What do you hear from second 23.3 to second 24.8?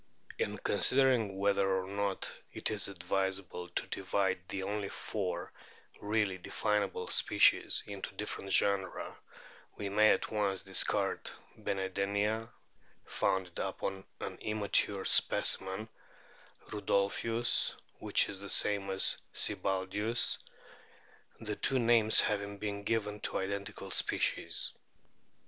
identical species.